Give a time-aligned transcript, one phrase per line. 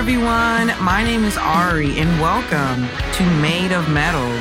[0.00, 0.68] everyone.
[0.82, 4.32] My name is Ari, and welcome to Made of Metal,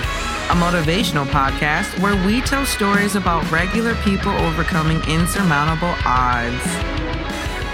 [0.47, 6.63] a motivational podcast where we tell stories about regular people overcoming insurmountable odds.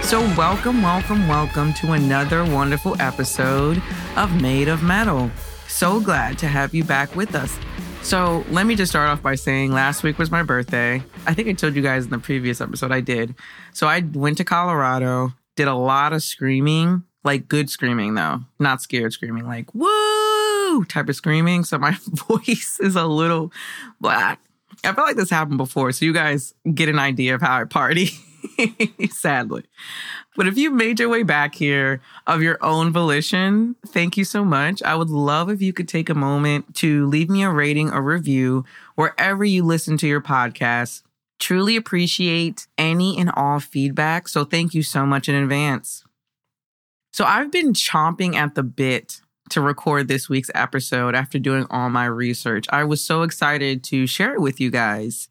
[0.04, 3.80] So, welcome, welcome, welcome to another wonderful episode
[4.16, 5.30] of Made of Metal.
[5.68, 7.56] So glad to have you back with us.
[8.02, 11.04] So, let me just start off by saying last week was my birthday.
[11.28, 13.36] I think I told you guys in the previous episode I did.
[13.74, 18.82] So, I went to Colorado, did a lot of screaming like good screaming though, not
[18.82, 21.64] scared screaming, like woo type of screaming.
[21.64, 23.52] So my voice is a little
[24.00, 24.40] black.
[24.84, 27.64] I feel like this happened before, so you guys get an idea of how I
[27.64, 28.10] party.
[29.10, 29.64] Sadly.
[30.36, 34.44] But if you made your way back here of your own volition, thank you so
[34.44, 34.84] much.
[34.84, 38.02] I would love if you could take a moment to leave me a rating or
[38.02, 38.66] review
[38.96, 41.04] wherever you listen to your podcast.
[41.40, 44.28] Truly appreciate any and all feedback.
[44.28, 46.05] So thank you so much in advance.
[47.16, 51.90] So I've been chomping at the bit to record this week's episode after doing all
[51.90, 52.66] my research.
[52.72, 55.30] I was so excited to share it with you guys.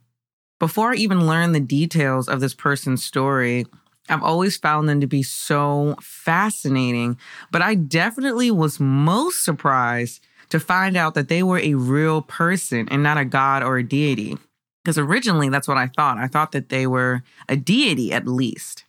[0.59, 3.67] Before I even learned the details of this person's story,
[4.09, 7.19] I've always found them to be so fascinating,
[7.51, 12.89] but I definitely was most surprised to find out that they were a real person
[12.91, 14.39] and not a god or a deity.
[14.83, 16.17] Because originally that's what I thought.
[16.17, 18.85] I thought that they were a deity at least.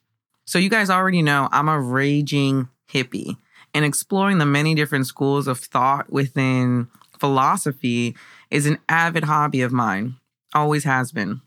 [0.45, 3.35] So you guys already know I'm a raging hippie
[3.73, 6.87] and exploring the many different schools of thought within
[7.19, 8.15] philosophy
[8.49, 10.15] is an avid hobby of mine,
[10.53, 11.41] always has been.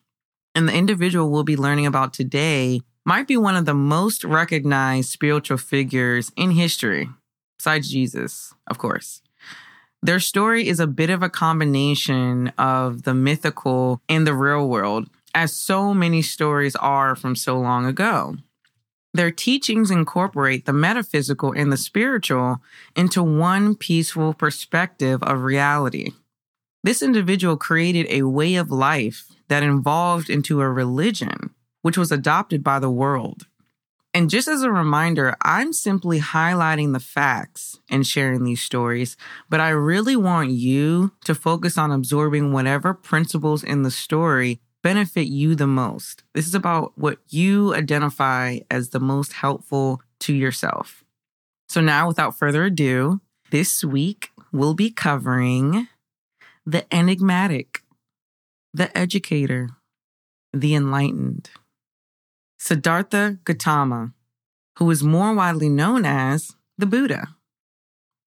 [0.55, 5.09] And the individual we'll be learning about today might be one of the most recognized
[5.09, 7.09] spiritual figures in history,
[7.59, 9.23] besides Jesus, of course.
[10.03, 15.09] Their story is a bit of a combination of the mythical and the real world,
[15.35, 18.37] as so many stories are from so long ago.
[19.14, 22.61] Their teachings incorporate the metaphysical and the spiritual
[22.95, 26.13] into one peaceful perspective of reality.
[26.85, 32.63] This individual created a way of life that evolved into a religion, which was adopted
[32.63, 33.46] by the world.
[34.14, 39.17] And just as a reminder, I'm simply highlighting the facts and sharing these stories,
[39.48, 45.27] but I really want you to focus on absorbing whatever principles in the story benefit
[45.27, 46.22] you the most.
[46.34, 51.05] This is about what you identify as the most helpful to yourself.
[51.68, 55.89] So, now without further ado, this week we'll be covering
[56.64, 57.83] the enigmatic,
[58.72, 59.70] the educator,
[60.52, 61.50] the enlightened.
[62.58, 64.12] Siddhartha Gautama,
[64.78, 67.34] who is more widely known as the Buddha.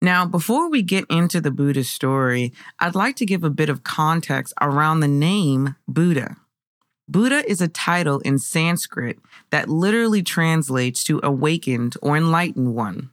[0.05, 3.83] Now, before we get into the Buddha story, I'd like to give a bit of
[3.83, 6.37] context around the name Buddha.
[7.07, 9.17] Buddha is a title in Sanskrit
[9.49, 13.09] that literally translates to awakened or enlightened one.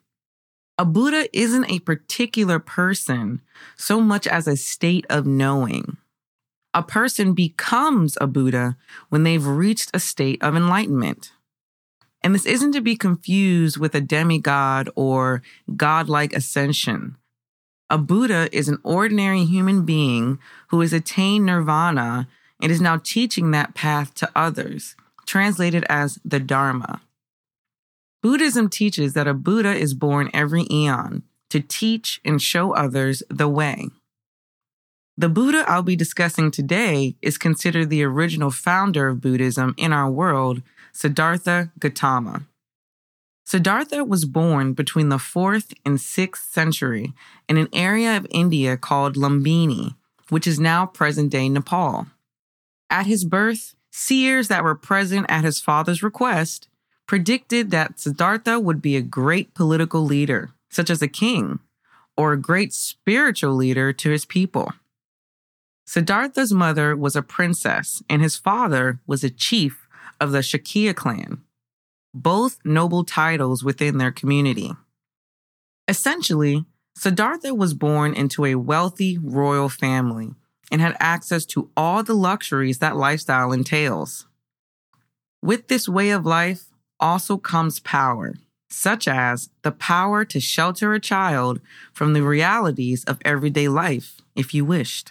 [0.76, 3.40] A Buddha isn't a particular person
[3.74, 5.96] so much as a state of knowing.
[6.74, 8.76] A person becomes a Buddha
[9.08, 11.32] when they've reached a state of enlightenment.
[12.24, 15.42] And this isn't to be confused with a demigod or
[15.76, 17.16] godlike ascension.
[17.90, 20.38] A Buddha is an ordinary human being
[20.68, 22.28] who has attained nirvana
[22.60, 24.94] and is now teaching that path to others,
[25.26, 27.02] translated as the Dharma.
[28.22, 33.48] Buddhism teaches that a Buddha is born every eon to teach and show others the
[33.48, 33.88] way.
[35.18, 40.10] The Buddha I'll be discussing today is considered the original founder of Buddhism in our
[40.10, 40.62] world,
[40.92, 42.42] Siddhartha Gautama.
[43.44, 47.12] Siddhartha was born between the 4th and 6th century
[47.48, 49.94] in an area of India called Lumbini,
[50.28, 52.06] which is now present day Nepal.
[52.88, 56.68] At his birth, seers that were present at his father's request
[57.06, 61.58] predicted that Siddhartha would be a great political leader, such as a king,
[62.16, 64.72] or a great spiritual leader to his people.
[65.86, 69.81] Siddhartha's mother was a princess, and his father was a chief
[70.22, 71.42] of the Shakya clan,
[72.14, 74.70] both noble titles within their community.
[75.88, 76.64] Essentially,
[76.96, 80.30] Siddhartha was born into a wealthy royal family
[80.70, 84.28] and had access to all the luxuries that lifestyle entails.
[85.42, 86.66] With this way of life
[87.00, 88.34] also comes power,
[88.70, 91.60] such as the power to shelter a child
[91.92, 95.10] from the realities of everyday life if you wished.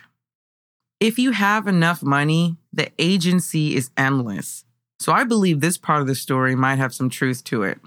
[1.01, 4.63] If you have enough money, the agency is endless.
[5.01, 7.79] So I believe this part of the story might have some truth to it.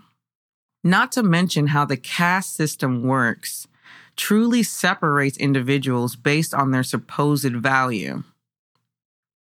[0.82, 3.68] Not to mention how the caste system works
[4.16, 8.24] truly separates individuals based on their supposed value.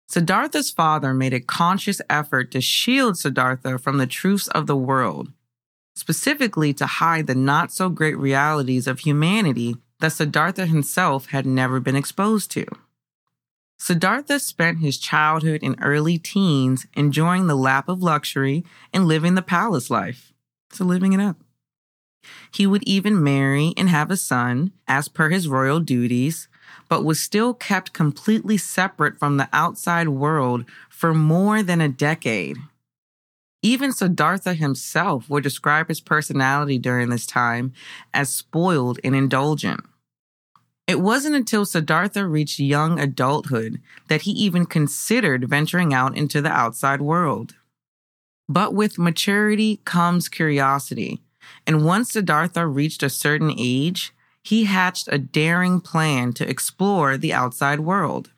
[0.08, 5.34] Siddhartha's father made a conscious effort to shield Siddhartha from the truths of the world.
[5.98, 11.80] specifically to hide the not so great realities of humanity that Siddhartha himself had never
[11.80, 12.66] been exposed to.
[13.78, 19.42] Siddhartha spent his childhood and early teens enjoying the lap of luxury and living the
[19.42, 20.34] palace life.
[20.72, 21.38] So, living it up.
[22.52, 26.48] He would even marry and have a son, as per his royal duties,
[26.90, 32.58] but was still kept completely separate from the outside world for more than a decade.
[33.62, 37.74] Even Siddhartha himself would describe his personality during this time
[38.14, 39.82] as spoiled and indulgent.
[40.88, 46.50] It wasn't until Siddhartha reached young adulthood that he even considered venturing out into the
[46.50, 47.56] outside world.
[48.48, 51.22] But with maturity comes curiosity,
[51.66, 57.34] and once Siddhartha reached a certain age, he hatched a daring plan to explore the
[57.34, 58.32] outside world.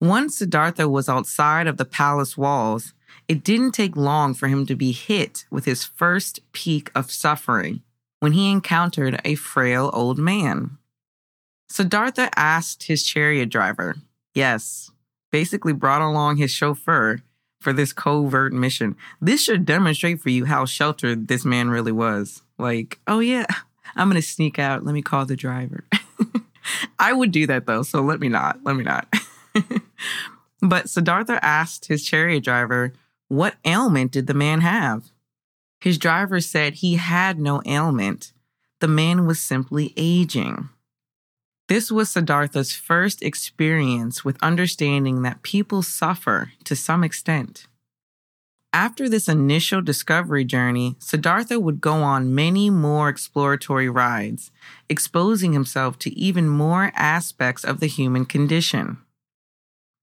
[0.00, 2.94] Once Siddhartha was outside of the palace walls,
[3.26, 7.82] it didn't take long for him to be hit with his first peak of suffering
[8.20, 10.78] when he encountered a frail old man.
[11.74, 13.96] Siddhartha asked his chariot driver,
[14.32, 14.92] yes,
[15.32, 17.18] basically brought along his chauffeur
[17.60, 18.94] for this covert mission.
[19.20, 22.42] This should demonstrate for you how sheltered this man really was.
[22.60, 23.46] Like, oh yeah,
[23.96, 24.84] I'm to sneak out.
[24.84, 25.82] Let me call the driver.
[27.00, 28.60] I would do that though, so let me not.
[28.62, 29.12] Let me not.
[30.62, 32.92] but Siddhartha asked his chariot driver,
[33.26, 35.10] what ailment did the man have?
[35.80, 38.32] His driver said he had no ailment.
[38.78, 40.68] The man was simply aging.
[41.66, 47.66] This was Siddhartha's first experience with understanding that people suffer to some extent.
[48.74, 54.50] After this initial discovery journey, Siddhartha would go on many more exploratory rides,
[54.90, 58.98] exposing himself to even more aspects of the human condition.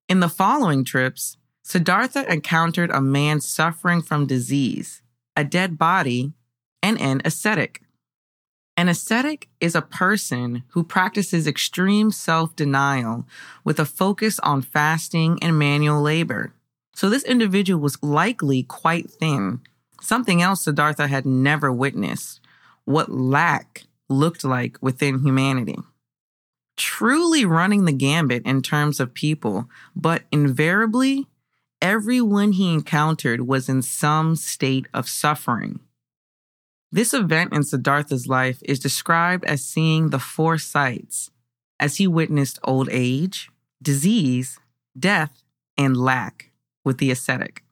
[0.09, 5.03] In the following trips, Siddhartha encountered a man suffering from disease,
[5.37, 6.33] a dead body,
[6.81, 7.83] and an ascetic.
[8.77, 13.27] An ascetic is a person who practices extreme self denial
[13.63, 16.53] with a focus on fasting and manual labor.
[16.95, 19.61] So, this individual was likely quite thin,
[20.01, 22.39] something else Siddhartha had never witnessed
[22.85, 25.77] what lack looked like within humanity.
[26.77, 31.27] Truly running the gambit in terms of people, but invariably
[31.81, 35.79] everyone he encountered was in some state of suffering.
[36.93, 41.31] This event in Siddhartha's life is described as seeing the four sights
[41.79, 43.49] as he witnessed old age,
[43.81, 44.59] disease,
[44.99, 45.41] death,
[45.77, 46.51] and lack
[46.83, 47.63] with the ascetic.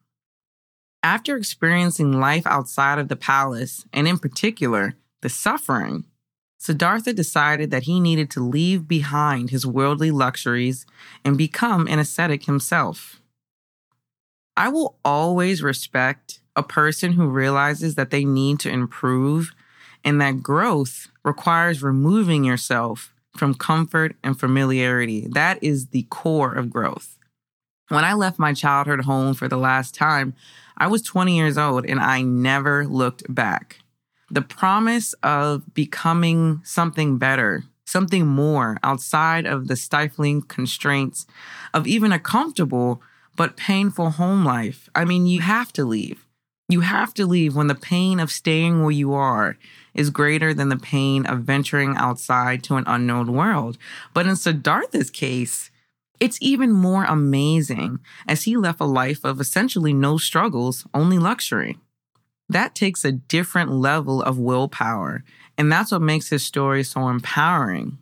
[1.02, 6.04] After experiencing life outside of the palace, and in particular, the suffering,
[6.58, 10.86] Siddhartha decided that he needed to leave behind his worldly luxuries
[11.24, 13.20] and become an ascetic himself.
[14.56, 19.52] I will always respect a person who realizes that they need to improve
[20.04, 25.28] and that growth requires removing yourself from comfort and familiarity.
[25.30, 27.18] That is the core of growth.
[27.88, 30.34] When I left my childhood home for the last time,
[30.76, 33.78] I was 20 years old and I never looked back.
[34.30, 41.26] The promise of becoming something better, something more outside of the stifling constraints
[41.74, 43.02] of even a comfortable
[43.36, 44.88] but painful home life.
[44.94, 46.26] I mean, you have to leave.
[46.68, 49.56] You have to leave when the pain of staying where you are
[49.92, 53.76] is greater than the pain of venturing outside to an unknown world.
[54.14, 55.70] But in Siddhartha's case,
[56.20, 61.78] it's even more amazing as he left a life of essentially no struggles, only luxury.
[62.48, 65.24] That takes a different level of willpower,
[65.56, 67.98] and that's what makes his story so empowering.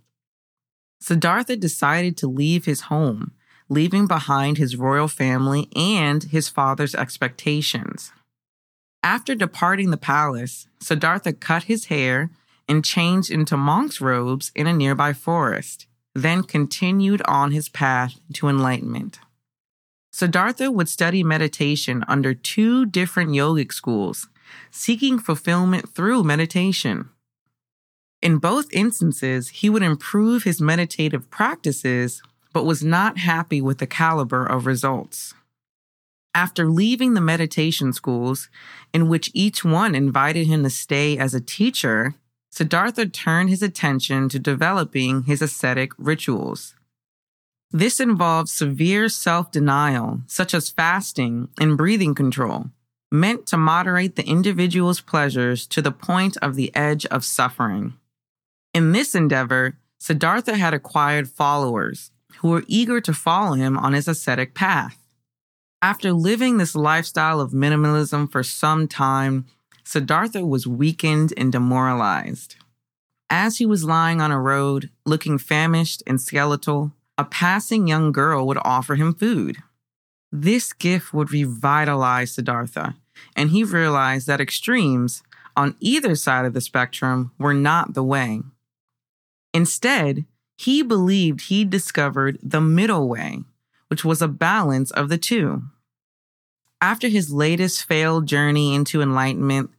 [1.01, 3.33] Siddhartha decided to leave his home,
[3.69, 8.13] leaving behind his royal family and his father's expectations.
[9.03, 12.31] After departing the palace, Siddhartha cut his hair
[12.69, 18.49] and changed into monk's robes in a nearby forest, then continued on his path to
[18.49, 19.21] enlightenment.
[20.13, 24.29] Siddhartha would study meditation under two different yogic schools,
[24.71, 27.11] seeking fulfillment through meditation.
[28.21, 32.21] In both instances, he would improve his meditative practices
[32.59, 35.33] but was not happy with the caliber of results.
[36.35, 38.49] After leaving the meditation schools,
[38.93, 42.17] in which each one invited him to stay as a teacher,
[42.51, 46.75] Siddhartha turned his attention to developing his ascetic rituals.
[47.71, 52.71] This involved severe self denial, such as fasting and breathing control,
[53.13, 57.93] meant to moderate the individual's pleasures to the point of the edge of suffering.
[58.75, 64.09] In this endeavor, Siddhartha had acquired followers, who were eager to follow him on his
[64.09, 64.97] ascetic path.
[65.81, 69.47] After living this lifestyle of minimalism for some time,
[69.85, 72.57] Siddhartha was weakened and demoralized.
[73.31, 78.47] As he was lying on a road, looking famished and skeletal, a passing young girl
[78.47, 79.59] would offer him food.
[80.33, 82.97] This gift would revitalize Siddhartha,
[83.37, 85.23] and he realized that extremes
[85.57, 88.43] on either side of the spectrum were not the way.
[89.53, 90.25] Instead,
[90.59, 93.39] he believed he'd discovered the middle way,
[93.87, 95.63] which was a balance of the two.
[96.81, 99.71] After his latest failed journey into enlightenment,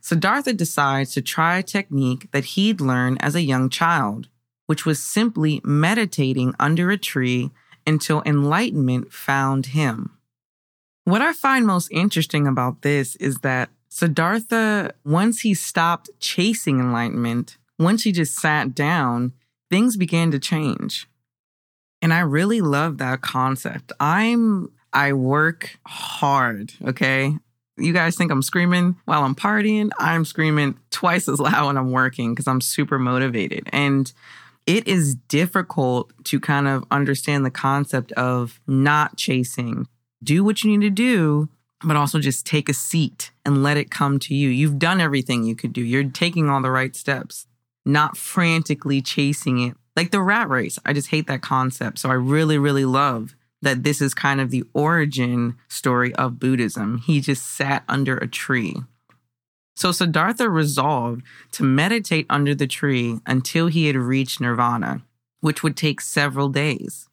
[0.00, 4.28] Siddhartha decides to try a technique that he'd learned as a young child,
[4.66, 7.50] which was simply meditating under a tree
[7.84, 10.18] until enlightenment found him.
[11.02, 17.56] What I find most interesting about this is that Siddhartha, once he stopped chasing enlightenment,
[17.76, 19.32] once he just sat down,
[19.70, 21.08] things began to change.
[22.00, 23.92] And I really love that concept.
[23.98, 27.36] I'm I work hard, okay?
[27.76, 29.90] You guys think I'm screaming while I'm partying?
[29.98, 33.68] I'm screaming twice as loud when I'm working because I'm super motivated.
[33.72, 34.12] And
[34.66, 39.86] it is difficult to kind of understand the concept of not chasing.
[40.22, 41.48] Do what you need to do,
[41.84, 44.48] but also just take a seat and let it come to you.
[44.48, 45.80] You've done everything you could do.
[45.80, 47.46] You're taking all the right steps,
[47.84, 50.78] not frantically chasing it like the rat race.
[50.86, 51.98] I just hate that concept.
[51.98, 56.98] So I really, really love that this is kind of the origin story of Buddhism.
[56.98, 58.76] He just sat under a tree.
[59.74, 65.02] So Siddhartha resolved to meditate under the tree until he had reached nirvana,
[65.40, 67.08] which would take several days.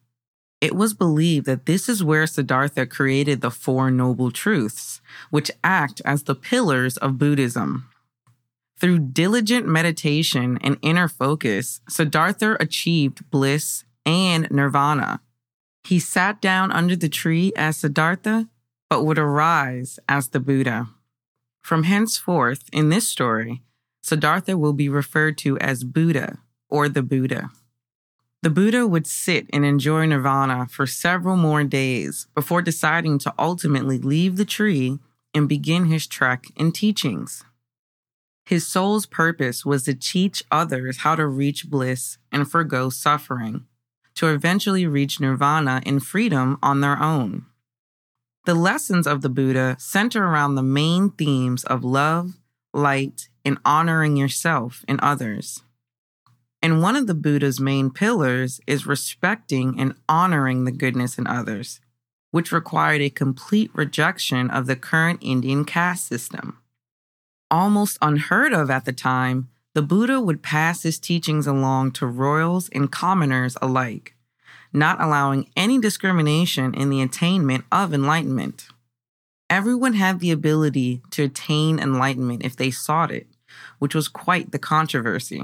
[0.60, 6.00] It was believed that this is where Siddhartha created the Four Noble Truths, which act
[6.04, 7.88] as the pillars of Buddhism.
[8.78, 15.20] Through diligent meditation and inner focus, Siddhartha achieved bliss and nirvana.
[15.82, 18.48] He sat down under the tree as Siddhartha,
[18.90, 20.88] but would arise as the Buddha.
[21.62, 23.62] From henceforth, in this story,
[24.02, 27.50] Siddhartha will be referred to as Buddha or the Buddha.
[28.42, 33.98] The Buddha would sit and enjoy nirvana for several more days before deciding to ultimately
[33.98, 34.98] leave the tree
[35.34, 37.42] and begin his trek and teachings.
[38.46, 43.66] His soul's purpose was to teach others how to reach bliss and forego suffering,
[44.14, 47.46] to eventually reach nirvana and freedom on their own.
[48.44, 52.34] The lessons of the Buddha center around the main themes of love,
[52.72, 55.64] light, and honoring yourself and others.
[56.62, 61.80] And one of the Buddha's main pillars is respecting and honoring the goodness in others,
[62.30, 66.58] which required a complete rejection of the current Indian caste system
[67.50, 72.68] almost unheard of at the time, the Buddha would pass his teachings along to royals
[72.70, 74.14] and commoners alike,
[74.72, 78.68] not allowing any discrimination in the attainment of enlightenment.
[79.48, 83.26] Everyone had the ability to attain enlightenment if they sought it,
[83.78, 85.42] which was quite the controversy.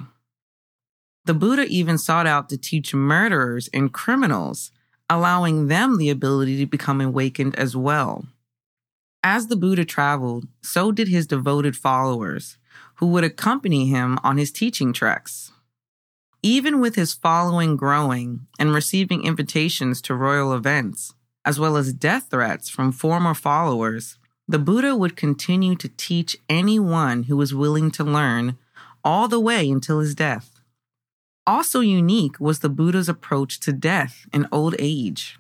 [1.25, 4.73] The Buddha even sought out to teach murderers and criminals,
[5.09, 8.25] allowing them the ability to become awakened as well.
[9.25, 12.59] As the Buddha traveled, so did his devoted followers,
[12.97, 15.53] who would accompany him on his teaching treks.
[16.43, 21.15] Even with his following growing and receiving invitations to royal events,
[21.45, 27.25] as well as death threats from former followers, the Buddha would continue to teach anyone
[27.25, 28.59] who was willing to learn
[29.05, 30.61] all the way until his death.
[31.47, 35.39] Also unique was the Buddha's approach to death and old age.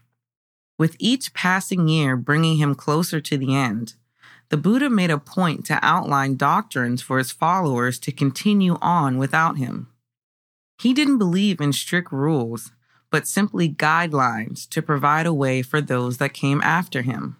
[0.78, 3.94] With each passing year bringing him closer to the end,
[4.48, 9.56] the Buddha made a point to outline doctrines for his followers to continue on without
[9.56, 9.88] him.
[10.78, 12.72] He didn't believe in strict rules,
[13.10, 17.36] but simply guidelines to provide a way for those that came after him.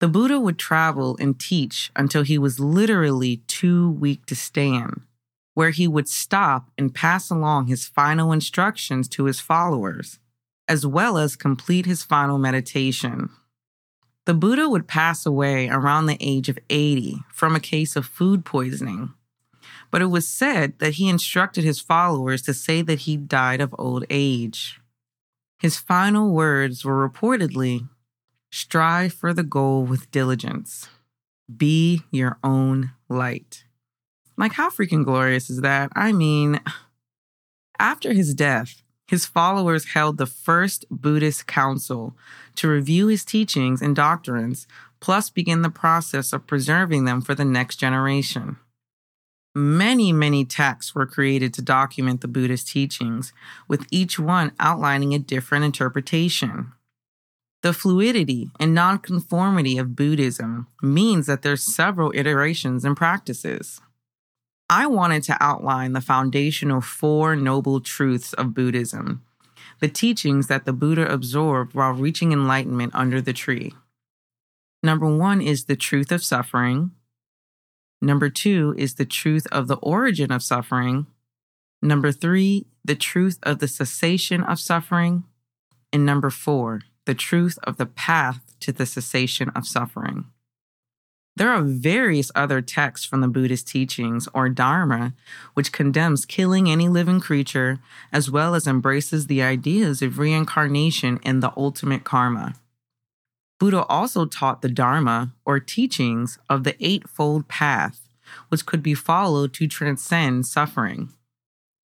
[0.00, 5.02] The Buddha would travel and teach until he was literally too weak to stand,
[5.54, 10.18] where he would stop and pass along his final instructions to his followers
[10.68, 13.30] as well as complete his final meditation.
[14.26, 18.44] The Buddha would pass away around the age of 80 from a case of food
[18.44, 19.12] poisoning,
[19.90, 23.74] but it was said that he instructed his followers to say that he died of
[23.78, 24.80] old age.
[25.58, 27.88] His final words were reportedly
[28.50, 30.88] strive for the goal with diligence,
[31.54, 33.64] be your own light.
[34.36, 35.90] Like, how freaking glorious is that?
[35.94, 36.60] I mean,
[37.78, 42.16] after his death, his followers held the first Buddhist council
[42.56, 44.66] to review his teachings and doctrines,
[45.00, 48.56] plus begin the process of preserving them for the next generation.
[49.54, 53.32] Many, many texts were created to document the Buddhist teachings,
[53.68, 56.72] with each one outlining a different interpretation.
[57.62, 63.80] The fluidity and nonconformity of Buddhism means that there's several iterations and practices.
[64.76, 69.22] I wanted to outline the foundational four noble truths of Buddhism,
[69.78, 73.72] the teachings that the Buddha absorbed while reaching enlightenment under the tree.
[74.82, 76.90] Number one is the truth of suffering.
[78.02, 81.06] Number two is the truth of the origin of suffering.
[81.80, 85.22] Number three, the truth of the cessation of suffering.
[85.92, 90.24] And number four, the truth of the path to the cessation of suffering.
[91.36, 95.14] There are various other texts from the Buddhist teachings or Dharma
[95.54, 97.80] which condemns killing any living creature
[98.12, 102.54] as well as embraces the ideas of reincarnation and the ultimate karma.
[103.58, 108.08] Buddha also taught the Dharma or teachings of the Eightfold Path,
[108.48, 111.12] which could be followed to transcend suffering.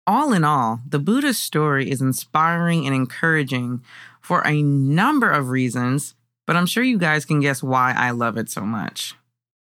[0.06, 3.82] All in all, the Buddha's story is inspiring and encouraging
[4.20, 6.14] for a number of reasons,
[6.46, 9.14] but I'm sure you guys can guess why I love it so much.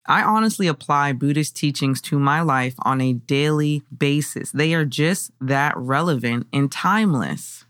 [0.09, 4.53] I honestly apply Buddhist teachings to my life on a daily basis.
[4.53, 7.65] They are just that relevant and timeless.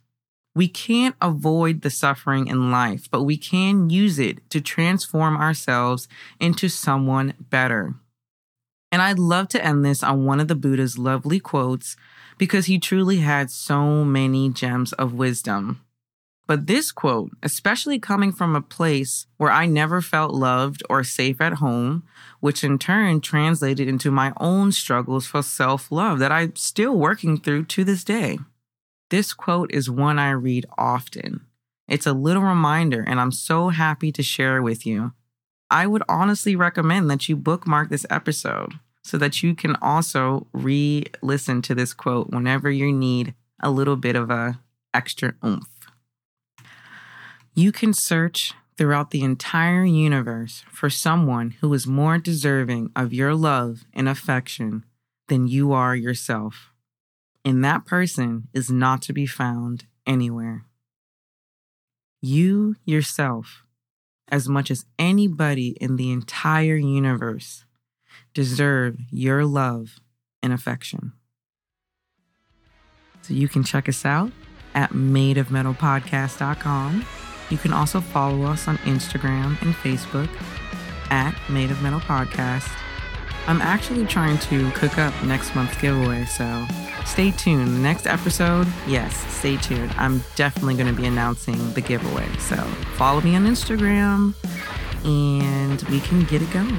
[0.54, 6.08] We can't avoid the suffering in life, but we can use it to transform ourselves
[6.40, 7.94] into someone better.
[8.92, 11.96] And I'd love to end this on one of the Buddha's lovely quotes
[12.38, 15.82] because he truly had so many gems of wisdom.
[16.46, 21.40] But this quote, especially coming from a place where I never felt loved or safe
[21.40, 22.04] at home,
[22.38, 27.38] which in turn translated into my own struggles for self love that I'm still working
[27.38, 28.38] through to this day.
[29.10, 31.46] This quote is one I read often.
[31.88, 35.12] It's a little reminder, and I'm so happy to share with you.
[35.70, 41.04] I would honestly recommend that you bookmark this episode so that you can also re
[41.22, 44.60] listen to this quote whenever you need a little bit of a
[44.94, 45.75] extra oomph.
[47.58, 53.34] You can search throughout the entire universe for someone who is more deserving of your
[53.34, 54.84] love and affection
[55.28, 56.74] than you are yourself.
[57.46, 60.66] And that person is not to be found anywhere.
[62.20, 63.64] You yourself,
[64.28, 67.64] as much as anybody in the entire universe,
[68.34, 69.98] deserve your love
[70.42, 71.14] and affection.
[73.22, 74.30] So you can check us out
[74.74, 77.06] at madeofmetalpodcast.com
[77.50, 80.28] you can also follow us on Instagram and Facebook
[81.10, 82.70] at Made of Metal Podcast.
[83.46, 86.66] I'm actually trying to cook up next month's giveaway, so
[87.04, 87.68] stay tuned.
[87.68, 89.92] The next episode, yes, stay tuned.
[89.96, 92.26] I'm definitely going to be announcing the giveaway.
[92.38, 92.56] So
[92.96, 94.34] follow me on Instagram
[95.04, 96.76] and we can get it going.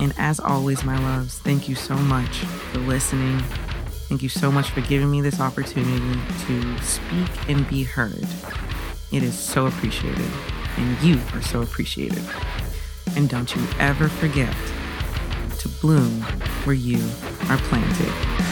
[0.00, 3.38] And as always, my loves, thank you so much for listening.
[4.08, 8.26] Thank you so much for giving me this opportunity to speak and be heard.
[9.14, 10.28] It is so appreciated,
[10.76, 12.24] and you are so appreciated.
[13.14, 14.52] And don't you ever forget
[15.58, 16.20] to bloom
[16.64, 16.98] where you
[17.48, 18.43] are planted.